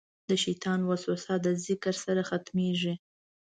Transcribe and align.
د 0.29 0.31
شیطان 0.43 0.79
وسوسه 0.89 1.33
د 1.45 1.47
ذکر 1.65 1.95
سره 2.05 2.21
ختمېږي. 2.29 2.93